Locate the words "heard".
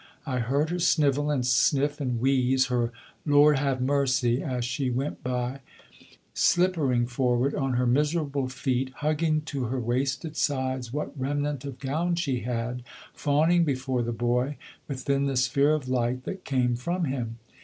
0.39-0.71